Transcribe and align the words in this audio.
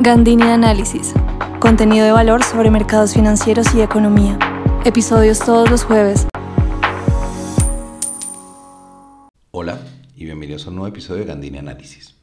Gandini 0.00 0.42
Análisis. 0.42 1.14
Contenido 1.60 2.04
de 2.04 2.10
valor 2.10 2.42
sobre 2.42 2.68
mercados 2.68 3.14
financieros 3.14 3.72
y 3.76 3.80
economía. 3.80 4.36
Episodios 4.84 5.38
todos 5.38 5.70
los 5.70 5.84
jueves. 5.84 6.26
Hola 9.52 9.78
y 10.16 10.24
bienvenidos 10.24 10.66
a 10.66 10.70
un 10.70 10.76
nuevo 10.76 10.88
episodio 10.88 11.20
de 11.20 11.26
Gandini 11.26 11.58
Análisis. 11.58 12.16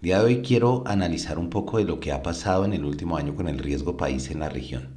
Día 0.00 0.18
de 0.18 0.24
hoy 0.24 0.42
quiero 0.42 0.82
analizar 0.84 1.38
un 1.38 1.48
poco 1.48 1.78
de 1.78 1.84
lo 1.84 2.00
que 2.00 2.10
ha 2.10 2.24
pasado 2.24 2.64
en 2.64 2.72
el 2.72 2.84
último 2.84 3.16
año 3.16 3.36
con 3.36 3.46
el 3.46 3.60
riesgo 3.60 3.96
país 3.96 4.28
en 4.32 4.40
la 4.40 4.48
región. 4.48 4.96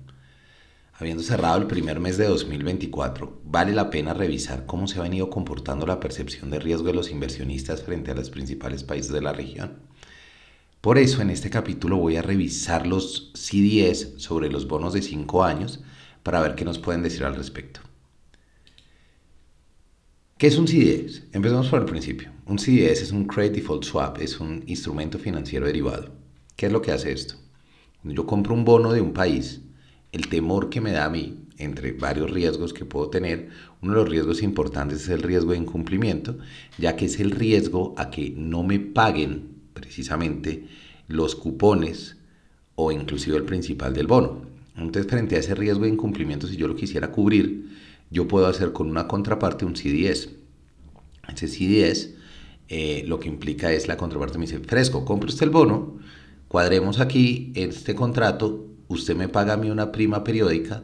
Habiendo 0.94 1.22
cerrado 1.22 1.60
el 1.60 1.68
primer 1.68 2.00
mes 2.00 2.18
de 2.18 2.26
2024, 2.26 3.40
vale 3.46 3.72
la 3.72 3.92
pena 3.92 4.16
revisar 4.16 4.66
cómo 4.66 4.88
se 4.88 4.98
ha 5.00 5.04
venido 5.04 5.30
comportando 5.30 5.86
la 5.86 6.00
percepción 6.00 6.50
de 6.50 6.60
riesgo 6.60 6.88
de 6.88 6.96
los 6.96 7.12
inversionistas 7.12 7.84
frente 7.84 8.12
a 8.12 8.16
los 8.16 8.32
principales 8.32 8.84
países 8.84 9.12
de 9.12 9.22
la 9.22 9.32
región. 9.32 9.89
Por 10.82 10.98
eso 10.98 11.22
en 11.22 11.30
este 11.30 11.50
capítulo 11.50 11.98
voy 11.98 12.16
a 12.16 12.22
revisar 12.22 12.88
los 12.88 13.34
CDS 13.34 14.14
sobre 14.16 14.50
los 14.50 14.66
bonos 14.66 14.94
de 14.94 15.02
5 15.02 15.44
años 15.44 15.82
para 16.24 16.40
ver 16.40 16.56
qué 16.56 16.64
nos 16.64 16.80
pueden 16.80 17.04
decir 17.04 17.26
al 17.26 17.36
respecto. 17.36 17.82
¿Qué 20.38 20.48
es 20.48 20.58
un 20.58 20.70
CDS? 20.70 21.24
Empezamos 21.34 21.68
por 21.68 21.82
el 21.82 21.86
principio. 21.86 22.32
Un 22.46 22.60
CDS 22.60 23.02
es 23.02 23.12
un 23.12 23.26
Credit 23.26 23.56
Default 23.56 23.84
Swap, 23.84 24.20
es 24.20 24.40
un 24.40 24.64
instrumento 24.68 25.20
financiero 25.20 25.66
derivado. 25.66 26.14
¿Qué 26.56 26.68
es 26.68 26.72
lo 26.72 26.82
que 26.82 26.94
hace 26.94 27.12
esto? 27.12 27.36
Yo 28.04 28.26
compro 28.26 28.54
un 28.54 28.64
bono 28.64 28.94
de 28.94 29.02
un 29.02 29.12
país, 29.12 29.60
el 30.14 30.30
temor 30.30 30.70
que 30.70 30.80
me 30.80 30.94
da 30.94 31.04
a 31.04 31.10
mí, 31.10 31.44
entre 31.58 31.92
varios 31.92 32.32
riesgos 32.32 32.72
que 32.72 32.86
puedo 32.86 33.10
tener, 33.10 33.50
uno 33.82 33.96
de 33.96 34.00
los 34.00 34.10
riesgos 34.10 34.42
importantes 34.42 35.02
es 35.02 35.10
el 35.10 35.24
riesgo 35.24 35.52
de 35.52 35.58
incumplimiento, 35.58 36.38
ya 36.78 36.96
que 36.96 37.08
es 37.08 37.20
el 37.20 37.32
riesgo 37.32 37.94
a 37.98 38.10
que 38.12 38.30
no 38.30 38.64
me 38.64 38.80
paguen 38.80 39.59
precisamente 39.80 40.66
los 41.08 41.36
cupones 41.36 42.18
o 42.76 42.92
inclusive 42.92 43.38
el 43.38 43.44
principal 43.44 43.94
del 43.94 44.08
bono. 44.08 44.44
Entonces, 44.76 45.10
frente 45.10 45.36
a 45.36 45.40
ese 45.40 45.56
riesgo 45.56 45.84
de 45.84 45.90
incumplimiento, 45.90 46.48
si 46.48 46.56
yo 46.56 46.68
lo 46.68 46.76
quisiera 46.76 47.12
cubrir, 47.12 47.70
yo 48.10 48.28
puedo 48.28 48.48
hacer 48.48 48.72
con 48.72 48.90
una 48.90 49.08
contraparte 49.08 49.66
un 49.66 49.76
CDS. 49.76 50.30
Ese 51.28 51.48
CDS 51.48 52.16
eh, 52.70 53.04
lo 53.08 53.20
que 53.20 53.28
implica 53.28 53.72
es 53.72 53.88
la 53.88 53.98
contraparte 53.98 54.38
me 54.38 54.46
dice, 54.46 54.60
fresco, 54.60 55.06
compre 55.06 55.30
usted 55.30 55.46
el 55.46 55.50
bono, 55.50 55.98
cuadremos 56.48 57.00
aquí 57.00 57.52
este 57.56 57.96
contrato, 57.96 58.68
usted 58.88 59.16
me 59.16 59.28
paga 59.28 59.54
a 59.54 59.58
mí 59.58 59.70
una 59.70 59.92
prima 59.92 60.24
periódica 60.24 60.84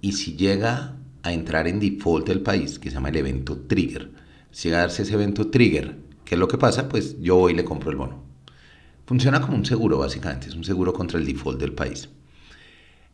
y 0.00 0.12
si 0.12 0.36
llega 0.36 0.96
a 1.22 1.32
entrar 1.32 1.66
en 1.66 1.80
default 1.80 2.28
del 2.28 2.40
país, 2.40 2.78
que 2.78 2.90
se 2.90 2.96
llama 2.96 3.08
el 3.08 3.16
evento 3.16 3.58
trigger, 3.58 4.10
si 4.50 4.68
llega 4.68 4.78
a 4.78 4.80
darse 4.82 5.02
ese 5.02 5.14
evento 5.14 5.48
trigger, 5.48 5.96
¿qué 6.24 6.34
es 6.34 6.38
lo 6.38 6.48
que 6.48 6.58
pasa? 6.58 6.88
Pues 6.88 7.20
yo 7.20 7.36
voy 7.36 7.52
y 7.52 7.56
le 7.56 7.64
compro 7.64 7.90
el 7.90 7.96
bono. 7.96 8.23
Funciona 9.06 9.40
como 9.40 9.56
un 9.56 9.66
seguro, 9.66 9.98
básicamente, 9.98 10.48
es 10.48 10.54
un 10.54 10.64
seguro 10.64 10.92
contra 10.92 11.18
el 11.18 11.26
default 11.26 11.60
del 11.60 11.72
país. 11.72 12.08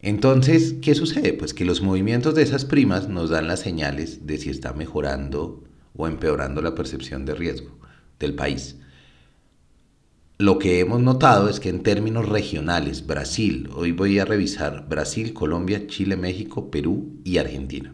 Entonces, 0.03 0.77
¿qué 0.81 0.95
sucede? 0.95 1.33
Pues 1.33 1.53
que 1.53 1.65
los 1.65 1.83
movimientos 1.83 2.35
de 2.35 2.43
esas 2.43 2.65
primas 2.65 3.09
nos 3.09 3.31
dan 3.31 3.49
las 3.49 3.61
señales 3.61 4.27
de 4.27 4.39
si 4.39 4.51
está 4.51 4.73
mejorando 4.73 5.65
o 5.95 6.07
empeorando 6.07 6.63
la 6.63 6.75
percepción 6.75 7.27
de 7.27 7.35
riesgo 7.35 7.77
del 8.19 8.35
país. 8.35 8.77
Lo 10.39 10.59
que 10.59 10.81
hemos 10.81 11.01
notado 11.01 11.51
es 11.51 11.61
que 11.61 11.69
en 11.69 11.83
términos 11.83 12.27
regionales, 12.27 13.07
Brasil, 13.07 13.69
hoy 13.75 13.93
voy 13.93 14.19
a 14.19 14.25
revisar 14.25 14.89
Brasil, 14.89 15.35
Colombia, 15.35 15.87
Chile, 15.87 16.17
México, 16.17 16.71
Perú 16.71 17.21
y 17.25 17.37
Argentina. 17.37 17.93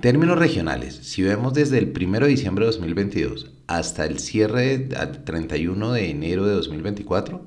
Términos 0.00 0.38
regionales, 0.38 0.96
si 0.96 1.22
vemos 1.22 1.54
desde 1.54 1.78
el 1.78 1.92
1 1.96 2.20
de 2.20 2.26
diciembre 2.26 2.64
de 2.64 2.72
2022 2.72 3.52
hasta 3.66 4.04
el 4.04 4.18
cierre 4.18 4.88
al 4.96 5.24
31 5.24 5.92
de 5.92 6.10
enero 6.10 6.44
de 6.46 6.54
2024, 6.54 7.46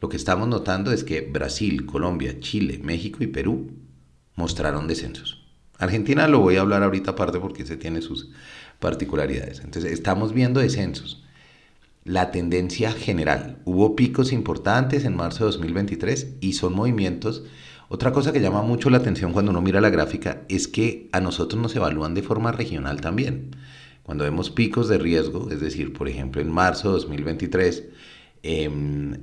lo 0.00 0.08
que 0.08 0.16
estamos 0.16 0.48
notando 0.48 0.90
es 0.90 1.04
que 1.04 1.20
Brasil, 1.20 1.86
Colombia, 1.86 2.40
Chile, 2.40 2.80
México 2.82 3.22
y 3.22 3.28
Perú 3.28 3.70
mostraron 4.34 4.88
descensos. 4.88 5.46
Argentina 5.78 6.26
lo 6.26 6.40
voy 6.40 6.56
a 6.56 6.62
hablar 6.62 6.82
ahorita 6.82 7.12
aparte 7.12 7.38
porque 7.38 7.66
se 7.66 7.76
tiene 7.76 8.02
sus 8.02 8.30
particularidades. 8.80 9.60
Entonces, 9.60 9.92
estamos 9.92 10.32
viendo 10.32 10.60
descensos. 10.60 11.22
La 12.04 12.32
tendencia 12.32 12.90
general, 12.90 13.58
hubo 13.64 13.94
picos 13.94 14.32
importantes 14.32 15.04
en 15.04 15.14
marzo 15.14 15.44
de 15.44 15.52
2023 15.52 16.34
y 16.40 16.54
son 16.54 16.74
movimientos 16.74 17.44
otra 17.92 18.10
cosa 18.10 18.32
que 18.32 18.40
llama 18.40 18.62
mucho 18.62 18.88
la 18.88 18.96
atención 18.96 19.34
cuando 19.34 19.50
uno 19.50 19.60
mira 19.60 19.78
la 19.82 19.90
gráfica 19.90 20.44
es 20.48 20.66
que 20.66 21.10
a 21.12 21.20
nosotros 21.20 21.60
nos 21.60 21.76
evalúan 21.76 22.14
de 22.14 22.22
forma 22.22 22.50
regional 22.50 23.02
también. 23.02 23.54
Cuando 24.02 24.24
vemos 24.24 24.48
picos 24.50 24.88
de 24.88 24.96
riesgo, 24.96 25.50
es 25.50 25.60
decir, 25.60 25.92
por 25.92 26.08
ejemplo, 26.08 26.40
en 26.40 26.50
marzo 26.50 26.88
de 26.88 26.94
2023, 26.94 27.84
em, 28.44 29.18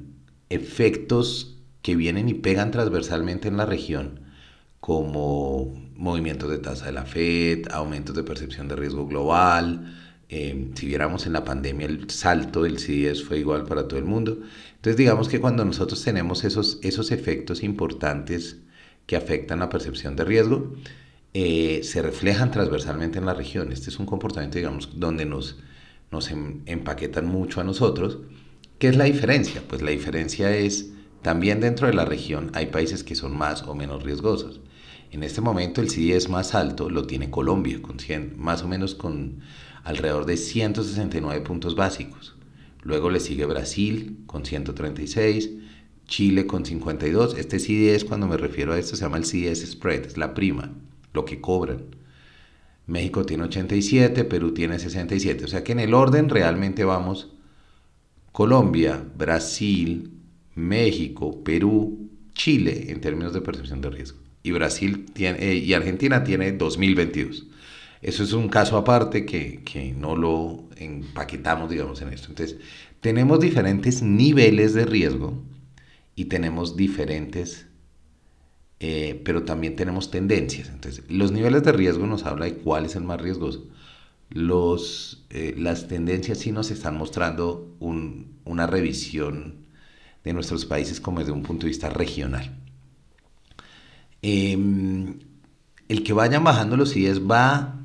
efectos 0.50 1.58
que 1.82 1.96
vienen 1.96 2.30
y 2.30 2.36
pegan 2.36 2.70
transversalmente 2.70 3.48
en 3.48 3.58
la 3.58 3.66
región, 3.66 4.20
como 4.80 5.74
movimientos 5.96 6.52
de 6.52 6.60
tasa 6.60 6.86
de 6.86 6.92
la 6.92 7.06
Fed, 7.06 7.70
aumentos 7.72 8.16
de 8.16 8.24
percepción 8.24 8.68
de 8.68 8.76
riesgo 8.76 9.08
global, 9.08 9.96
em, 10.30 10.74
si 10.76 10.86
viéramos 10.86 11.26
en 11.26 11.34
la 11.34 11.44
pandemia 11.44 11.88
el 11.88 12.10
salto 12.10 12.64
del 12.64 12.80
CDS 12.80 13.24
fue 13.24 13.40
igual 13.40 13.66
para 13.66 13.88
todo 13.88 14.00
el 14.00 14.06
mundo. 14.06 14.40
Entonces 14.76 14.98
digamos 14.98 15.28
que 15.28 15.40
cuando 15.42 15.66
nosotros 15.66 16.04
tenemos 16.04 16.44
esos, 16.44 16.80
esos 16.84 17.12
efectos 17.12 17.64
importantes 17.64 18.58
que 19.06 19.16
afectan 19.16 19.60
la 19.60 19.70
percepción 19.70 20.16
de 20.16 20.24
riesgo, 20.26 20.74
eh, 21.34 21.82
se 21.84 22.02
reflejan 22.02 22.52
transversalmente 22.52 23.20
en 23.20 23.26
la 23.26 23.34
región. 23.34 23.72
Este 23.72 23.90
es 23.90 24.00
un 24.00 24.06
comportamiento, 24.06 24.58
digamos, 24.58 25.00
donde 25.00 25.26
nos, 25.26 25.58
nos 26.12 26.32
em, 26.32 26.62
empaquetan 26.66 27.28
mucho 27.28 27.62
a 27.62 27.64
nosotros. 27.64 28.20
¿Qué 28.80 28.88
es 28.88 28.98
la 28.98 29.06
diferencia? 29.06 29.62
Pues 29.68 29.82
la 29.82 29.92
diferencia 29.92 30.56
es, 30.56 30.92
también 31.22 31.60
dentro 31.60 31.88
de 31.88 31.94
la 31.94 32.06
región 32.06 32.52
hay 32.54 32.68
países 32.68 33.04
que 33.04 33.16
son 33.16 33.36
más 33.38 33.64
o 33.64 33.76
menos 33.76 34.04
riesgosos. 34.04 34.62
En 35.12 35.24
este 35.24 35.42
momento 35.42 35.82
el 35.82 35.90
CDS 35.90 36.30
más 36.30 36.56
alto 36.56 36.90
lo 36.90 37.06
tiene 37.06 37.30
Colombia, 37.32 37.82
con 37.82 37.98
más 38.38 38.64
o 38.64 38.68
menos 38.68 38.96
con 38.96 39.42
alrededor 39.84 40.26
de 40.26 40.38
169 40.38 41.42
puntos 41.42 41.76
básicos. 41.76 42.36
Luego 42.84 43.10
le 43.10 43.20
sigue 43.20 43.46
Brasil 43.46 44.20
con 44.26 44.46
136, 44.46 45.50
Chile 46.08 46.48
con 46.48 46.66
52. 46.66 47.38
Este 47.38 47.60
CDS, 47.60 48.06
cuando 48.06 48.28
me 48.28 48.38
refiero 48.38 48.74
a 48.74 48.80
esto, 48.80 48.96
se 48.96 49.04
llama 49.04 49.18
el 49.18 49.26
CDS 49.26 49.70
Spread, 49.70 50.06
es 50.06 50.18
la 50.18 50.34
prima, 50.34 50.72
lo 51.14 51.26
que 51.26 51.42
cobran. 51.42 51.84
México 52.88 53.26
tiene 53.26 53.44
87, 53.44 54.24
Perú 54.24 54.54
tiene 54.54 54.80
67. 54.80 55.46
O 55.46 55.48
sea 55.48 55.64
que 55.64 55.74
en 55.74 55.80
el 55.80 55.94
orden 55.94 56.30
realmente 56.30 56.84
vamos 56.84 57.30
Colombia, 58.32 59.04
Brasil, 59.18 60.12
México, 60.56 61.44
Perú, 61.44 62.10
Chile 62.34 62.86
en 62.90 63.02
términos 63.02 63.34
de 63.34 63.42
percepción 63.42 63.82
de 63.82 63.90
riesgo. 63.90 64.20
Y 64.42 64.52
Brasil 64.52 65.06
tiene, 65.14 65.38
eh, 65.40 65.56
y 65.56 65.74
Argentina 65.74 66.24
tiene 66.24 66.54
2022. 66.54 67.48
Eso 68.02 68.24
es 68.24 68.34
un 68.34 68.48
caso 68.48 68.78
aparte 68.78 69.26
que, 69.26 69.64
que 69.64 69.92
no 69.94 70.16
lo 70.16 70.70
empaquetamos, 70.78 71.70
digamos, 71.70 72.02
en 72.02 72.14
esto. 72.14 72.30
Entonces, 72.30 72.58
tenemos 73.02 73.40
diferentes 73.40 74.02
niveles 74.02 74.74
de 74.74 74.86
riesgo 74.86 75.42
y 76.16 76.26
tenemos 76.26 76.76
diferentes, 76.76 77.68
eh, 78.80 79.22
pero 79.24 79.44
también 79.44 79.76
tenemos 79.76 80.12
tendencias. 80.12 80.70
Entonces, 80.70 81.04
los 81.10 81.32
niveles 81.32 81.64
de 81.64 81.72
riesgo 81.72 82.06
nos 82.08 82.26
habla 82.26 82.46
de 82.46 82.56
cuál 82.56 82.86
es 82.86 82.96
el 82.96 83.04
más 83.04 83.22
riesgoso. 83.22 83.68
Los, 84.30 85.26
eh, 85.30 85.56
las 85.58 85.88
tendencias 85.88 86.40
sí 86.40 86.52
nos 86.52 86.72
están 86.72 86.98
mostrando 86.98 87.76
una 87.80 88.68
revisión 88.68 89.66
de 90.24 90.34
nuestros 90.34 90.66
países 90.66 91.00
como 91.00 91.20
desde 91.20 91.32
un 91.32 91.44
punto 91.44 91.66
de 91.66 91.70
vista 91.70 91.90
regional. 91.90 92.56
Em, 94.22 95.20
el 95.88 96.04
que 96.04 96.14
vayan 96.14 96.44
bajando 96.44 96.76
los 96.76 96.94
CIES 96.94 97.22
va 97.22 97.79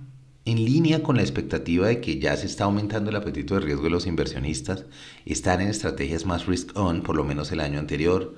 en 0.44 0.64
línea 0.64 1.02
con 1.02 1.16
la 1.16 1.22
expectativa 1.22 1.86
de 1.86 2.00
que 2.00 2.18
ya 2.18 2.36
se 2.36 2.46
está 2.46 2.64
aumentando 2.64 3.10
el 3.10 3.16
apetito 3.16 3.54
de 3.54 3.60
riesgo 3.60 3.84
de 3.84 3.90
los 3.90 4.06
inversionistas, 4.06 4.84
están 5.24 5.60
en 5.60 5.68
estrategias 5.68 6.26
más 6.26 6.46
risk-on, 6.46 7.02
por 7.02 7.16
lo 7.16 7.24
menos 7.24 7.50
el 7.52 7.60
año 7.60 7.78
anterior, 7.78 8.34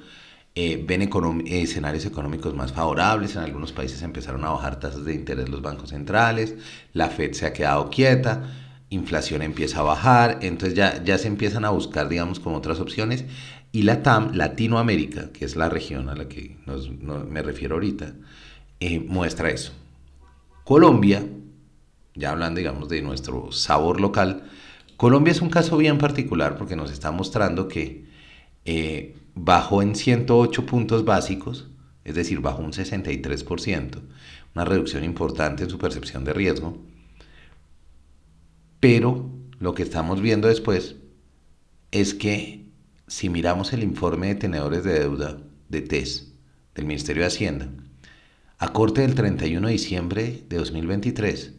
eh, 0.54 0.82
ven 0.86 1.10
escenarios 1.46 2.06
económicos 2.06 2.54
más 2.54 2.72
favorables, 2.72 3.36
en 3.36 3.42
algunos 3.42 3.72
países 3.72 4.02
empezaron 4.02 4.44
a 4.44 4.50
bajar 4.50 4.80
tasas 4.80 5.04
de 5.04 5.14
interés 5.14 5.48
los 5.48 5.62
bancos 5.62 5.90
centrales, 5.90 6.54
la 6.92 7.08
Fed 7.08 7.32
se 7.32 7.46
ha 7.46 7.52
quedado 7.52 7.90
quieta, 7.90 8.54
inflación 8.88 9.42
empieza 9.42 9.80
a 9.80 9.82
bajar, 9.82 10.38
entonces 10.42 10.74
ya, 10.74 11.02
ya 11.02 11.18
se 11.18 11.28
empiezan 11.28 11.64
a 11.64 11.70
buscar, 11.70 12.08
digamos, 12.08 12.38
como 12.40 12.56
otras 12.56 12.78
opciones, 12.78 13.24
y 13.72 13.82
la 13.82 14.02
TAM, 14.02 14.32
Latinoamérica, 14.34 15.32
que 15.32 15.44
es 15.44 15.56
la 15.56 15.68
región 15.68 16.08
a 16.08 16.14
la 16.14 16.28
que 16.28 16.56
me 17.28 17.42
refiero 17.42 17.74
ahorita, 17.74 18.14
eh, 18.80 19.00
muestra 19.00 19.50
eso. 19.50 19.72
Colombia 20.64 21.22
ya 22.16 22.30
hablando, 22.30 22.58
digamos, 22.58 22.88
de 22.88 23.02
nuestro 23.02 23.52
sabor 23.52 24.00
local, 24.00 24.44
Colombia 24.96 25.32
es 25.32 25.42
un 25.42 25.50
caso 25.50 25.76
bien 25.76 25.98
particular 25.98 26.56
porque 26.56 26.76
nos 26.76 26.90
está 26.90 27.10
mostrando 27.10 27.68
que 27.68 28.06
eh, 28.64 29.14
bajó 29.34 29.82
en 29.82 29.94
108 29.94 30.66
puntos 30.66 31.04
básicos, 31.04 31.68
es 32.04 32.14
decir, 32.14 32.40
bajó 32.40 32.62
un 32.62 32.72
63%, 32.72 34.00
una 34.54 34.64
reducción 34.64 35.04
importante 35.04 35.64
en 35.64 35.70
su 35.70 35.78
percepción 35.78 36.24
de 36.24 36.32
riesgo. 36.32 36.78
Pero 38.80 39.30
lo 39.58 39.74
que 39.74 39.82
estamos 39.82 40.20
viendo 40.20 40.48
después 40.48 40.96
es 41.90 42.14
que 42.14 42.66
si 43.06 43.28
miramos 43.28 43.72
el 43.72 43.82
informe 43.82 44.28
de 44.28 44.34
tenedores 44.36 44.84
de 44.84 45.00
deuda 45.00 45.38
de 45.68 45.82
TES 45.82 46.32
del 46.74 46.86
Ministerio 46.86 47.22
de 47.22 47.28
Hacienda, 47.28 47.68
a 48.58 48.72
corte 48.72 49.02
del 49.02 49.14
31 49.14 49.66
de 49.66 49.72
diciembre 49.72 50.44
de 50.48 50.56
2023, 50.56 51.55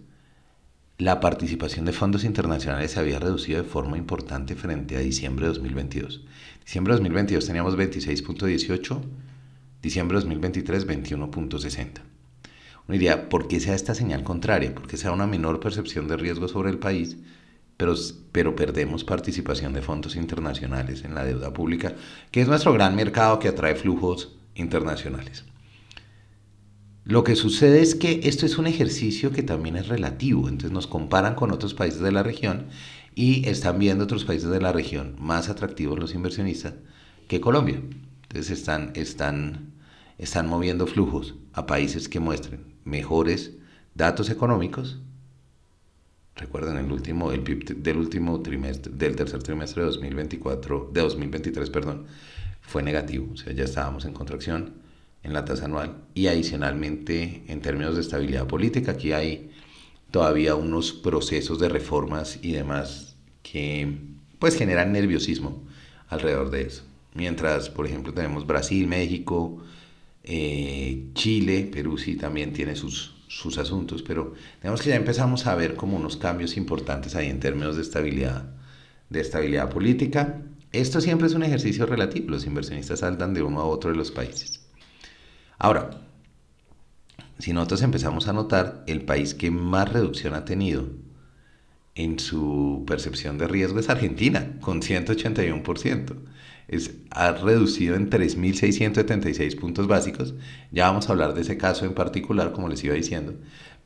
la 0.98 1.20
participación 1.20 1.86
de 1.86 1.94
fondos 1.94 2.24
internacionales 2.24 2.92
se 2.92 3.00
había 3.00 3.20
reducido 3.20 3.62
de 3.62 3.70
forma 3.70 3.98
importante 3.98 4.56
frente 4.56 4.96
a 4.96 5.00
diciembre 5.00 5.46
de 5.46 5.54
2022. 5.54 6.26
Diciembre 6.66 6.94
de 6.94 6.98
2022 6.98 7.46
teníamos 7.46 7.78
26.18, 7.78 9.02
diciembre 9.82 10.18
de 10.18 10.22
2023 10.22 10.88
21.60. 10.88 11.88
Uno 12.88 12.94
diría, 12.94 13.30
¿por 13.30 13.48
qué 13.48 13.60
sea 13.60 13.76
esta 13.76 13.94
señal 13.94 14.24
contraria? 14.24 14.74
Porque 14.74 14.98
sea 14.98 15.12
una 15.12 15.28
menor 15.28 15.60
percepción 15.60 16.08
de 16.08 16.18
riesgo 16.18 16.48
sobre 16.48 16.72
el 16.72 16.80
país, 16.80 17.18
pero, 17.76 17.94
pero 18.32 18.56
perdemos 18.56 19.04
participación 19.04 19.74
de 19.74 19.84
fondos 19.84 20.16
internacionales 20.16 21.04
en 21.04 21.14
la 21.14 21.26
deuda 21.26 21.54
pública, 21.54 21.94
que 22.32 22.42
es 22.42 22.48
nuestro 22.48 22.74
gran 22.74 22.96
mercado 22.96 23.38
que 23.38 23.50
atrae 23.50 23.76
flujos 23.76 24.36
internacionales. 24.56 25.46
Lo 27.08 27.24
que 27.24 27.38
sucede 27.38 27.82
es 27.82 27.96
que 27.96 28.20
esto 28.24 28.46
es 28.46 28.58
un 28.58 28.68
ejercicio 28.68 29.32
que 29.32 29.42
también 29.42 29.78
es 29.78 29.88
relativo, 29.88 30.50
entonces 30.50 30.72
nos 30.72 30.88
comparan 30.88 31.36
con 31.36 31.52
otros 31.52 31.74
países 31.74 32.02
de 32.02 32.12
la 32.12 32.22
región 32.22 32.66
y 33.16 33.48
están 33.48 33.80
viendo 33.80 34.04
otros 34.04 34.26
países 34.26 34.50
de 34.50 34.60
la 34.60 34.74
región 34.74 35.16
más 35.18 35.48
atractivos 35.48 35.98
los 35.98 36.14
inversionistas 36.14 36.74
que 37.30 37.40
Colombia. 37.40 37.82
Entonces 38.24 38.60
están, 38.60 38.92
están, 38.96 39.72
están 40.18 40.50
moviendo 40.50 40.86
flujos 40.86 41.36
a 41.54 41.66
países 41.66 42.10
que 42.10 42.20
muestren 42.20 42.66
mejores 42.84 43.54
datos 43.96 44.30
económicos. 44.30 45.00
Recuerden 46.36 46.76
el 46.76 46.92
último, 46.92 47.32
el 47.32 47.40
PIB 47.40 47.84
del 47.84 48.00
último 48.00 48.42
trimestre, 48.42 48.92
del 48.94 49.16
tercer 49.16 49.42
trimestre 49.42 49.84
de 49.84 49.92
2024, 49.92 50.92
de 50.94 51.00
2023, 51.00 51.70
perdón, 51.70 52.06
fue 52.60 52.84
negativo, 52.84 53.30
o 53.32 53.38
sea, 53.38 53.54
ya 53.54 53.64
estábamos 53.64 54.04
en 54.04 54.12
contracción 54.12 54.87
en 55.28 55.34
la 55.34 55.46
tasa 55.46 55.66
anual 55.66 55.98
y 56.16 56.28
adicionalmente 56.28 57.44
en 57.48 57.62
términos 57.62 57.96
de 57.96 58.02
estabilidad 58.02 58.48
política, 58.48 58.94
aquí 58.94 59.12
hay 59.12 59.52
todavía 60.10 60.56
unos 60.56 60.94
procesos 60.94 61.60
de 61.60 61.68
reformas 61.68 62.40
y 62.42 62.54
demás 62.54 63.18
que 63.44 63.98
pues 64.40 64.56
generan 64.56 64.94
nerviosismo 64.94 65.64
alrededor 66.08 66.50
de 66.50 66.62
eso. 66.62 66.84
Mientras, 67.14 67.70
por 67.70 67.86
ejemplo, 67.86 68.14
tenemos 68.14 68.48
Brasil, 68.48 68.88
México, 68.88 69.62
eh, 70.24 71.10
Chile, 71.14 71.70
Perú 71.72 71.98
sí 71.98 72.16
también 72.16 72.54
tiene 72.54 72.76
sus, 72.78 73.16
sus 73.28 73.58
asuntos, 73.58 74.04
pero 74.04 74.34
tenemos 74.62 74.82
que 74.82 74.90
ya 74.90 74.96
empezamos 74.96 75.46
a 75.46 75.56
ver 75.56 75.76
como 75.76 75.98
unos 75.98 76.16
cambios 76.16 76.56
importantes 76.56 77.16
ahí 77.16 77.28
en 77.28 77.42
términos 77.42 77.76
de 77.76 77.82
estabilidad, 77.82 78.56
de 79.10 79.20
estabilidad 79.20 79.70
política. 79.70 80.42
Esto 80.72 81.02
siempre 81.02 81.28
es 81.28 81.34
un 81.34 81.44
ejercicio 81.44 81.86
relativo, 81.86 82.30
los 82.30 82.46
inversionistas 82.46 83.00
saltan 83.00 83.34
de 83.34 83.42
uno 83.42 83.60
a 83.60 83.66
otro 83.66 83.92
de 83.92 83.98
los 83.98 84.12
países. 84.12 84.67
Ahora, 85.60 85.90
si 87.40 87.54
nosotros 87.54 87.82
empezamos 87.82 88.28
a 88.28 88.34
notar, 88.34 88.84
el 88.88 89.02
país 89.04 89.34
que 89.34 89.52
más 89.52 89.92
reducción 89.92 90.34
ha 90.34 90.46
tenido 90.46 90.88
en 91.96 92.20
su 92.20 92.84
percepción 92.88 93.38
de 93.38 93.48
riesgo 93.48 93.80
es 93.80 93.90
Argentina, 93.90 94.58
con 94.62 94.82
181%. 94.82 96.16
Es, 96.68 96.96
ha 97.12 97.32
reducido 97.32 97.96
en 97.96 98.10
3.676 98.10 99.60
puntos 99.60 99.88
básicos. 99.88 100.36
Ya 100.72 100.88
vamos 100.88 101.10
a 101.10 101.14
hablar 101.14 101.34
de 101.34 101.42
ese 101.42 101.58
caso 101.58 101.86
en 101.86 101.94
particular, 101.94 102.52
como 102.52 102.70
les 102.70 102.84
iba 102.84 102.94
diciendo. 102.94 103.36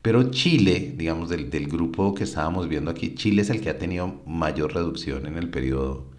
Pero 0.02 0.30
Chile, 0.30 0.94
digamos, 0.96 1.30
del, 1.30 1.48
del 1.48 1.68
grupo 1.68 2.14
que 2.14 2.24
estábamos 2.24 2.68
viendo 2.68 2.90
aquí, 2.90 3.14
Chile 3.14 3.42
es 3.42 3.50
el 3.50 3.60
que 3.60 3.70
ha 3.70 3.78
tenido 3.78 4.20
mayor 4.26 4.74
reducción 4.74 5.26
en 5.26 5.38
el 5.38 5.48
periodo 5.48 6.11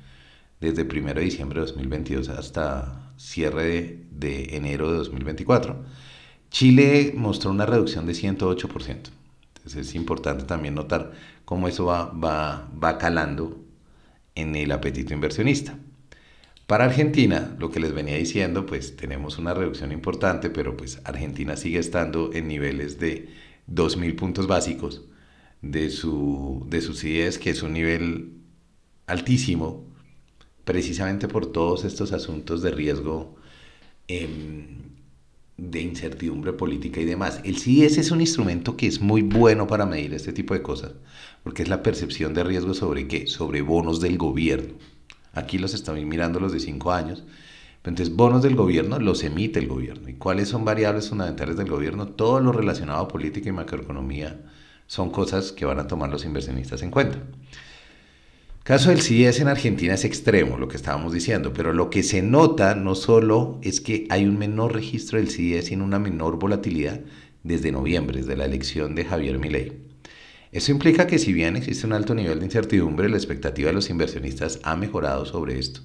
desde 0.72 0.84
1 0.84 1.14
de 1.14 1.22
diciembre 1.22 1.60
de 1.60 1.68
2022 1.68 2.30
hasta 2.30 3.12
cierre 3.18 4.06
de, 4.12 4.56
enero 4.56 4.92
de 4.92 4.98
2024. 4.98 5.84
Chile 6.50 7.14
mostró 7.16 7.52
una 7.52 7.66
reducción 7.66 8.06
de 8.06 8.14
108%. 8.14 9.10
Entonces 9.56 9.88
es 9.88 9.96
importante 9.96 10.44
también 10.44 10.76
notar 10.76 11.14
cómo 11.46 11.68
eso 11.68 11.86
va, 11.86 12.06
va, 12.12 12.70
va 12.82 12.98
calando 12.98 13.64
en 14.36 14.56
el 14.56 14.72
apetito 14.72 15.14
inversionista. 15.14 15.78
Para 16.68 16.86
Argentina, 16.86 17.56
lo 17.60 17.70
que 17.70 17.80
les 17.80 17.94
venía 17.94 18.16
diciendo, 18.16 18.66
pues 18.66 18.96
tenemos 18.96 19.38
una 19.38 19.54
reducción 19.54 19.92
importante, 19.92 20.50
pero 20.50 20.78
pues 20.78 21.02
Argentina 21.04 21.58
sigue 21.58 21.80
estando 21.80 22.32
en 22.34 22.48
niveles 22.48 23.00
de 23.00 23.30
2.000 23.70 24.16
puntos 24.16 24.48
básicos 24.48 25.04
de 25.62 25.90
su, 25.90 26.66
de 26.70 26.82
sus 26.82 27.00
CIES, 27.00 27.38
que 27.38 27.50
es 27.50 27.64
un 27.64 27.74
nivel 27.74 28.34
altísimo 29.08 29.93
precisamente 30.66 31.28
por 31.28 31.46
todos 31.48 31.84
estos 31.86 32.14
asuntos 32.14 32.62
de 32.62 32.72
riesgo, 32.72 33.36
em, 34.08 34.94
de 35.58 35.82
incertidumbre 35.82 36.54
política 36.54 37.00
y 37.02 37.06
demás. 37.06 37.42
El 37.44 37.58
CIS 37.58 37.98
es 37.98 38.12
un 38.12 38.22
instrumento 38.22 38.76
que 38.76 38.88
es 38.88 39.02
muy 39.02 39.22
bueno 39.22 39.68
para 39.68 39.86
medir 39.86 40.14
este 40.14 40.34
tipo 40.34 40.54
de 40.54 40.62
cosas, 40.62 40.94
porque 41.44 41.64
es 41.64 41.70
la 41.70 41.84
percepción 41.84 42.34
de 42.34 42.44
riesgo 42.44 42.74
sobre 42.74 43.08
qué, 43.08 43.28
sobre 43.28 43.62
bonos 43.62 44.00
del 44.02 44.18
gobierno. 44.18 44.74
Aquí 45.34 45.58
los 45.58 45.74
estamos 45.74 46.04
mirando 46.06 46.40
los 46.40 46.54
de 46.54 46.60
cinco 46.60 46.92
años. 46.92 47.24
Entonces, 47.78 48.16
bonos 48.16 48.44
del 48.44 48.56
gobierno 48.56 49.00
los 49.00 49.24
emite 49.24 49.60
el 49.60 49.68
gobierno. 49.68 50.08
¿Y 50.10 50.14
cuáles 50.14 50.48
son 50.50 50.64
variables 50.64 51.10
fundamentales 51.10 51.58
del 51.58 51.70
gobierno? 51.70 52.08
Todo 52.08 52.40
lo 52.40 52.52
relacionado 52.52 53.04
a 53.04 53.08
política 53.08 53.50
y 53.50 53.52
macroeconomía 53.52 54.40
son 54.88 55.12
cosas 55.12 55.52
que 55.52 55.66
van 55.66 55.80
a 55.80 55.88
tomar 55.88 56.10
los 56.10 56.26
inversionistas 56.26 56.82
en 56.82 56.92
cuenta 56.92 57.20
caso 58.64 58.90
del 58.90 59.02
CIES 59.02 59.40
en 59.40 59.48
Argentina 59.48 59.94
es 59.94 60.06
extremo, 60.06 60.58
lo 60.58 60.68
que 60.68 60.78
estábamos 60.78 61.14
diciendo, 61.14 61.54
pero 61.54 61.74
lo 61.74 61.90
que 61.90 62.04
se 62.04 62.22
nota 62.22 62.76
no 62.76 62.96
solo 62.96 63.60
es 63.62 63.82
que 63.82 64.08
hay 64.10 64.26
un 64.26 64.38
menor 64.38 64.74
registro 64.74 65.20
del 65.20 65.30
CIES 65.30 65.72
y 65.72 65.76
una 65.76 66.00
menor 66.00 66.40
volatilidad 66.40 67.02
desde 67.44 67.72
noviembre, 67.72 68.20
desde 68.20 68.38
la 68.38 68.46
elección 68.46 68.96
de 68.96 69.06
Javier 69.06 69.38
Milei. 69.38 69.84
Eso 70.52 70.72
implica 70.72 71.08
que 71.08 71.20
si 71.20 71.34
bien 71.34 71.56
existe 71.56 71.88
un 71.88 71.94
alto 71.94 72.14
nivel 72.14 72.40
de 72.40 72.46
incertidumbre, 72.46 73.10
la 73.10 73.18
expectativa 73.18 73.70
de 73.70 73.74
los 73.74 73.90
inversionistas 73.90 74.60
ha 74.64 74.76
mejorado 74.76 75.26
sobre 75.26 75.58
esto. 75.58 75.82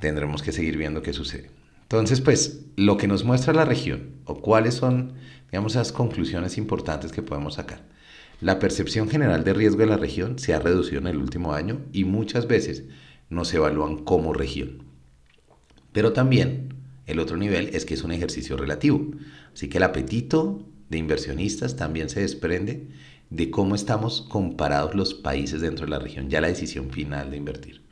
Tendremos 0.00 0.42
que 0.42 0.52
seguir 0.52 0.78
viendo 0.78 1.02
qué 1.02 1.12
sucede. 1.12 1.50
Entonces, 1.82 2.20
pues, 2.22 2.62
lo 2.76 2.96
que 2.96 3.08
nos 3.08 3.24
muestra 3.24 3.52
la 3.52 3.66
región, 3.66 4.14
o 4.24 4.40
cuáles 4.40 4.74
son, 4.74 5.12
digamos, 5.50 5.74
las 5.74 5.92
conclusiones 5.92 6.56
importantes 6.56 7.12
que 7.12 7.20
podemos 7.20 7.54
sacar. 7.54 7.89
La 8.40 8.58
percepción 8.58 9.08
general 9.10 9.44
de 9.44 9.52
riesgo 9.52 9.80
de 9.80 9.86
la 9.86 9.98
región 9.98 10.38
se 10.38 10.54
ha 10.54 10.60
reducido 10.60 10.98
en 10.98 11.08
el 11.08 11.18
último 11.18 11.52
año 11.52 11.82
y 11.92 12.04
muchas 12.04 12.46
veces 12.46 12.84
no 13.28 13.44
se 13.44 13.58
evalúan 13.58 13.98
como 13.98 14.32
región. 14.32 14.84
Pero 15.92 16.12
también 16.12 16.74
el 17.06 17.18
otro 17.18 17.36
nivel 17.36 17.70
es 17.74 17.84
que 17.84 17.94
es 17.94 18.02
un 18.02 18.12
ejercicio 18.12 18.56
relativo. 18.56 19.10
Así 19.52 19.68
que 19.68 19.78
el 19.78 19.84
apetito 19.84 20.64
de 20.88 20.98
inversionistas 20.98 21.76
también 21.76 22.08
se 22.08 22.20
desprende 22.20 22.88
de 23.28 23.50
cómo 23.50 23.74
estamos 23.74 24.22
comparados 24.22 24.94
los 24.94 25.12
países 25.12 25.60
dentro 25.60 25.84
de 25.84 25.90
la 25.90 25.98
región, 25.98 26.30
ya 26.30 26.40
la 26.40 26.48
decisión 26.48 26.90
final 26.90 27.30
de 27.30 27.36
invertir. 27.36 27.82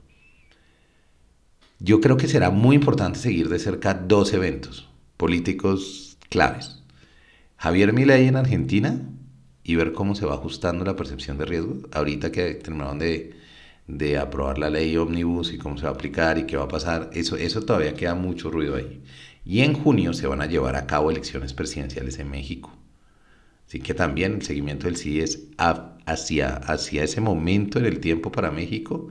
Yo 1.79 2.01
creo 2.01 2.17
que 2.17 2.27
será 2.27 2.51
muy 2.51 2.75
importante 2.75 3.19
seguir 3.19 3.49
de 3.49 3.59
cerca 3.59 3.95
dos 3.95 4.33
eventos 4.33 4.89
políticos 5.17 6.17
claves. 6.29 6.83
Javier 7.57 7.93
Milei 7.93 8.27
en 8.27 8.37
Argentina 8.37 9.01
y 9.69 9.77
ver 9.77 9.93
cómo 9.93 10.15
se 10.15 10.25
va 10.25 10.33
ajustando 10.33 10.83
la 10.83 10.97
percepción 10.97 11.37
de 11.37 11.45
riesgo. 11.45 11.77
Ahorita 11.93 12.33
que 12.33 12.55
terminaron 12.55 12.99
de, 12.99 13.35
de 13.87 14.17
aprobar 14.17 14.57
la 14.59 14.71
ley 14.71 14.97
ómnibus 14.97 15.53
y 15.53 15.59
cómo 15.59 15.77
se 15.77 15.83
va 15.83 15.91
a 15.91 15.93
aplicar 15.93 16.39
y 16.39 16.45
qué 16.45 16.57
va 16.57 16.65
a 16.65 16.69
pasar, 16.69 17.11
eso, 17.13 17.37
eso 17.37 17.61
todavía 17.61 17.93
queda 17.93 18.15
mucho 18.15 18.51
ruido 18.51 18.77
ahí. 18.77 19.03
Y 19.45 19.61
en 19.61 19.75
junio 19.75 20.15
se 20.15 20.27
van 20.27 20.41
a 20.41 20.47
llevar 20.47 20.75
a 20.75 20.87
cabo 20.87 21.11
elecciones 21.11 21.53
presidenciales 21.53 22.19
en 22.19 22.31
México. 22.31 22.73
Así 23.67 23.81
que 23.81 23.93
también 23.93 24.37
el 24.37 24.43
seguimiento 24.43 24.87
del 24.87 24.97
CIES 24.97 25.49
hacia, 25.59 26.57
hacia 26.57 27.05
ese 27.05 27.21
momento 27.21 27.79
en 27.79 27.85
el 27.85 28.01
tiempo 28.01 28.33
para 28.33 28.51
México 28.51 29.11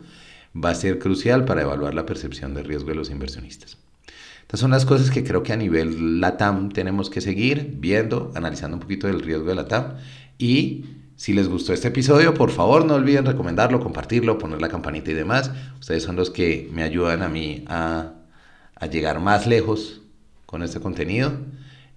va 0.55 0.71
a 0.71 0.75
ser 0.75 0.97
crucial 0.97 1.45
para 1.45 1.61
evaluar 1.61 1.93
la 1.93 2.07
percepción 2.07 2.55
de 2.55 2.63
riesgo 2.63 2.89
de 2.89 2.95
los 2.95 3.11
inversionistas. 3.11 3.77
Estas 4.41 4.61
son 4.61 4.71
las 4.71 4.85
cosas 4.85 5.11
que 5.11 5.23
creo 5.23 5.43
que 5.43 5.53
a 5.53 5.57
nivel 5.57 6.19
LATAM 6.19 6.69
tenemos 6.69 7.11
que 7.11 7.21
seguir 7.21 7.75
viendo, 7.79 8.31
analizando 8.33 8.77
un 8.77 8.81
poquito 8.81 9.05
del 9.05 9.21
riesgo 9.21 9.49
de 9.49 9.55
LATAM 9.55 9.97
y 10.37 10.85
si 11.17 11.33
les 11.33 11.49
gustó 11.49 11.73
este 11.73 11.87
episodio, 11.87 12.35
por 12.35 12.51
favor 12.51 12.85
no 12.85 12.93
olviden 12.93 13.25
recomendarlo, 13.25 13.79
compartirlo, 13.79 14.37
poner 14.37 14.61
la 14.61 14.69
campanita 14.69 15.09
y 15.09 15.15
demás. 15.15 15.49
Ustedes 15.79 16.03
son 16.03 16.15
los 16.15 16.29
que 16.29 16.69
me 16.71 16.83
ayudan 16.83 17.23
a 17.23 17.27
mí 17.27 17.65
a, 17.67 18.13
llegar 18.91 19.19
más 19.19 19.47
lejos 19.47 20.01
con 20.45 20.61
este 20.61 20.79
contenido. 20.79 21.31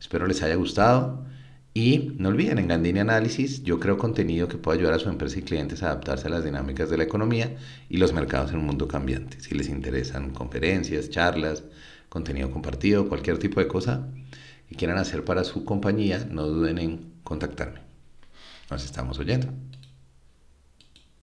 Espero 0.00 0.26
les 0.26 0.42
haya 0.42 0.54
gustado. 0.54 1.26
Y 1.74 2.14
no 2.16 2.30
olviden, 2.30 2.58
en 2.58 2.68
Gandini 2.68 3.00
Análisis 3.00 3.62
yo 3.62 3.78
creo 3.78 3.98
contenido 3.98 4.48
que 4.48 4.56
pueda 4.56 4.78
ayudar 4.78 4.94
a 4.94 4.98
su 4.98 5.10
empresa 5.10 5.38
y 5.38 5.42
clientes 5.42 5.82
a 5.82 5.88
adaptarse 5.88 6.28
a 6.28 6.30
las 6.30 6.42
dinámicas 6.42 6.88
de 6.88 6.96
la 6.96 7.04
economía 7.04 7.56
y 7.90 7.98
los 7.98 8.14
mercados 8.14 8.52
en 8.52 8.60
un 8.60 8.66
mundo 8.66 8.88
cambiante. 8.88 9.38
Si 9.40 9.54
les 9.54 9.68
interesan 9.68 10.30
conferencias, 10.30 11.10
charlas, 11.10 11.62
contenido 12.08 12.50
compartido, 12.50 13.06
cualquier 13.06 13.36
tipo 13.36 13.60
de 13.60 13.68
cosa 13.68 14.08
que 14.66 14.76
quieran 14.76 14.96
hacer 14.96 15.26
para 15.26 15.44
su 15.44 15.66
compañía, 15.66 16.26
no 16.30 16.46
duden 16.46 16.78
en 16.78 17.12
contactarme. 17.22 17.89
Nos 18.70 18.84
estamos 18.84 19.18
oyendo. 19.18 19.69